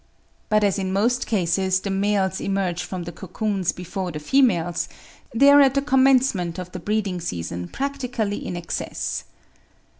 But 0.49 0.63
as 0.63 0.79
in 0.79 0.91
most 0.91 1.27
cases 1.27 1.81
the 1.81 1.91
males 1.91 2.41
emerge 2.41 2.81
from 2.81 3.03
the 3.03 3.11
cocoons 3.11 3.71
before 3.71 4.11
the 4.11 4.17
females, 4.19 4.89
they 5.31 5.51
are 5.51 5.61
at 5.61 5.75
the 5.75 5.81
commencement 5.83 6.57
of 6.57 6.71
the 6.71 6.79
breeding 6.79 7.21
season 7.21 7.67
practically 7.67 8.43
in 8.43 8.55
excess. 8.57 9.25